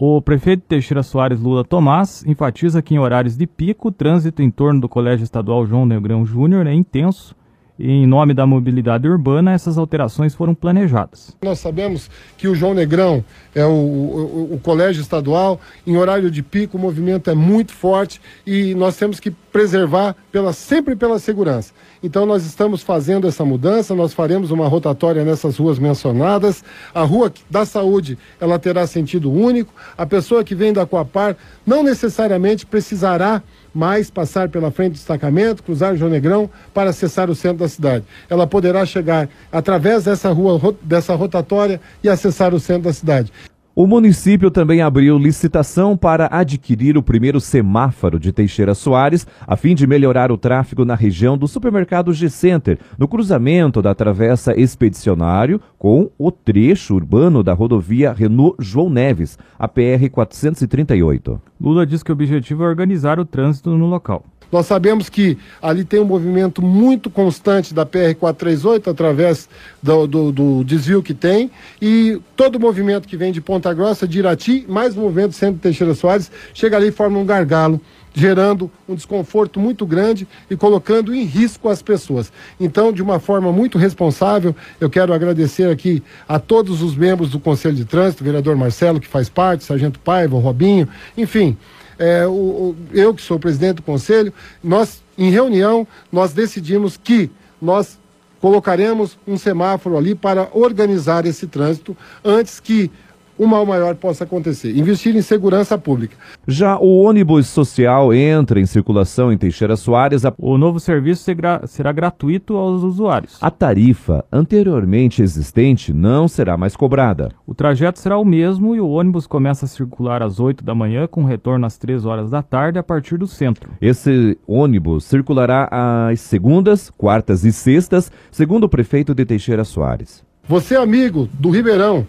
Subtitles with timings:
[0.00, 4.48] O prefeito Teixeira Soares Lula Tomás enfatiza que em horários de pico, o trânsito em
[4.48, 7.34] torno do Colégio Estadual João Negrão Júnior é intenso
[7.78, 11.36] e, em nome da mobilidade urbana, essas alterações foram planejadas.
[11.40, 13.24] Nós sabemos que o João Negrão
[13.54, 18.20] é o, o, o colégio estadual, em horário de pico o movimento é muito forte
[18.46, 21.72] e nós temos que preservar pela, sempre pela segurança.
[22.02, 26.62] Então nós estamos fazendo essa mudança, nós faremos uma rotatória nessas ruas mencionadas.
[26.94, 29.72] A rua da saúde, ela terá sentido único.
[29.96, 31.36] A pessoa que vem da Coapar
[31.66, 33.42] não necessariamente precisará
[33.78, 37.68] mais passar pela frente do destacamento, cruzar o João Negrão para acessar o centro da
[37.68, 38.04] cidade.
[38.28, 43.32] Ela poderá chegar através dessa rua, dessa rotatória e acessar o centro da cidade.
[43.78, 49.72] O município também abriu licitação para adquirir o primeiro semáforo de Teixeira Soares, a fim
[49.72, 56.10] de melhorar o tráfego na região do supermercado G-Center, no cruzamento da Travessa Expedicionário com
[56.18, 61.40] o trecho urbano da rodovia Renault João Neves, a PR 438.
[61.60, 64.24] Lula diz que o objetivo é organizar o trânsito no local.
[64.50, 69.48] Nós sabemos que ali tem um movimento muito constante da PR-438 através
[69.82, 74.08] do, do, do, desvio que tem e todo o movimento que vem de Ponta Grossa,
[74.08, 77.80] de Irati, mais o movimento Centro Teixeira Soares, chega ali e forma um gargalo
[78.14, 82.32] gerando um desconforto muito grande e colocando em risco as pessoas.
[82.58, 87.38] Então, de uma forma muito responsável, eu quero agradecer aqui a todos os membros do
[87.38, 91.56] Conselho de Trânsito, o vereador Marcelo, que faz parte, Sargento Paiva, o Robinho, enfim,
[91.98, 94.32] é, o, o, eu que sou presidente do conselho,
[94.62, 97.98] nós, em reunião, nós decidimos que nós
[98.40, 102.90] colocaremos um semáforo ali para organizar esse trânsito antes que
[103.38, 104.76] o mal maior possa acontecer.
[104.76, 106.16] Investir em segurança pública.
[106.46, 110.24] Já o ônibus social entra em circulação em Teixeira Soares.
[110.24, 110.34] A...
[110.38, 111.24] O novo serviço
[111.66, 113.38] será gratuito aos usuários.
[113.40, 117.30] A tarifa anteriormente existente não será mais cobrada.
[117.46, 121.06] O trajeto será o mesmo e o ônibus começa a circular às 8 da manhã,
[121.06, 123.70] com retorno às 3 horas da tarde a partir do centro.
[123.80, 130.24] Esse ônibus circulará às segundas, quartas e sextas, segundo o prefeito de Teixeira Soares.
[130.46, 132.06] Você, amigo do Ribeirão,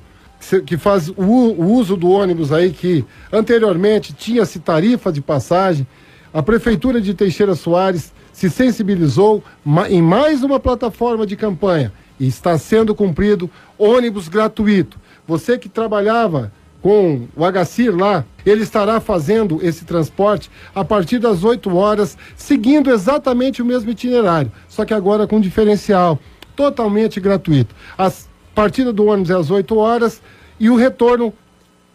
[0.66, 5.86] que faz o, uso do ônibus aí, que anteriormente tinha-se tarifa de passagem,
[6.34, 9.44] a Prefeitura de Teixeira Soares se sensibilizou
[9.90, 15.00] em mais uma plataforma de campanha e está sendo cumprido ônibus gratuito.
[15.28, 16.52] Você que trabalhava
[16.82, 22.90] com o HCIR lá, ele estará fazendo esse transporte a partir das 8 horas, seguindo
[22.90, 26.18] exatamente o mesmo itinerário, só que agora com diferencial,
[26.56, 27.76] totalmente gratuito.
[27.98, 28.29] As
[28.60, 30.22] partida do ônibus é às 8 horas
[30.60, 31.34] e o retorno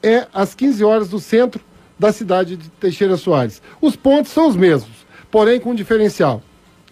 [0.03, 1.61] é às 15 horas do centro
[1.99, 3.61] da cidade de Teixeira Soares.
[3.83, 6.43] Os pontos são os mesmos, porém com diferencial.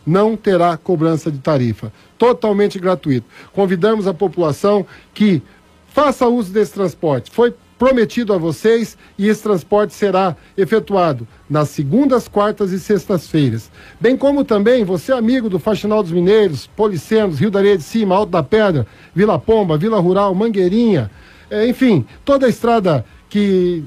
[0.04, 3.26] Não terá cobrança de tarifa, totalmente gratuito.
[3.54, 4.84] Convidamos a população
[5.14, 5.40] que
[5.88, 7.30] faça uso desse transporte.
[7.30, 13.72] Foi prometido a vocês e esse transporte será efetuado nas segundas, quartas e sextas-feiras.
[14.00, 18.14] Bem como também você, amigo do Faxinal dos Mineiros, Policenos, Rio da Areia de Cima,
[18.14, 21.10] Alto da Pedra, Vila Pomba, Vila Rural, Mangueirinha,
[21.50, 23.82] é, enfim, toda a estrada que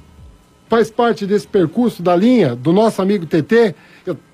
[0.67, 3.75] faz parte desse percurso da linha do nosso amigo TT,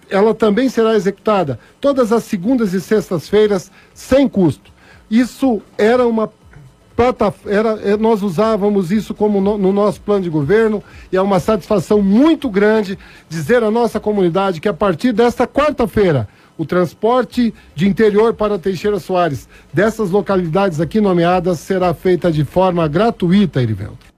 [0.10, 4.72] ela também será executada todas as segundas e sextas-feiras sem custo.
[5.08, 6.28] Isso era uma
[7.46, 11.40] era, é, nós usávamos isso como no, no, nosso plano de governo e é uma
[11.40, 12.98] satisfação muito grande
[13.28, 19.00] dizer à nossa comunidade que a partir desta quarta-feira o transporte de interior para Teixeira
[19.00, 24.11] Soares dessas localidades aqui nomeadas será feita de forma gratuita, Erivelto.